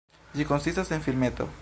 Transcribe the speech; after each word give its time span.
Ĝi 0.39 0.47
konsistas 0.53 0.93
en 0.97 1.07
filmeto. 1.11 1.49